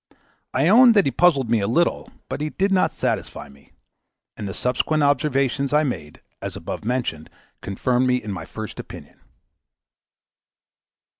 [0.51, 3.73] I owned that he puzzled me a little, but he did not satisfy me;
[4.35, 7.29] and the subsequent observations I made, as above mentioned,
[7.61, 9.19] confirmed me in my first opinion.